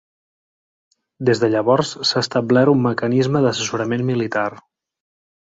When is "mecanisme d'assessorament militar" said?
2.89-4.51